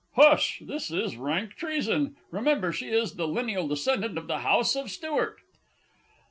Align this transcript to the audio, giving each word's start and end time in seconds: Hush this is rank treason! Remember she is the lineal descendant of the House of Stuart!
Hush 0.15 0.63
this 0.65 0.89
is 0.89 1.15
rank 1.15 1.53
treason! 1.53 2.15
Remember 2.31 2.73
she 2.73 2.87
is 2.87 3.17
the 3.17 3.27
lineal 3.27 3.67
descendant 3.67 4.17
of 4.17 4.25
the 4.25 4.39
House 4.39 4.75
of 4.75 4.89
Stuart! 4.89 5.37